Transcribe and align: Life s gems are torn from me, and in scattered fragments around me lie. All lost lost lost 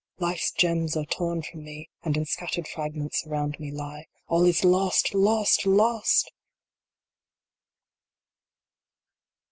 Life 0.17 0.39
s 0.39 0.51
gems 0.53 0.97
are 0.97 1.05
torn 1.05 1.43
from 1.43 1.63
me, 1.63 1.91
and 2.01 2.17
in 2.17 2.25
scattered 2.25 2.67
fragments 2.67 3.23
around 3.27 3.59
me 3.59 3.69
lie. 3.69 4.07
All 4.27 4.51
lost 4.63 5.13
lost 5.13 5.63
lost 5.63 6.31